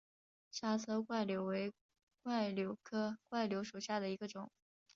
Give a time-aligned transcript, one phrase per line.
[0.49, 1.71] 莎车柽柳为
[2.23, 4.49] 柽柳科柽柳属下的一个种。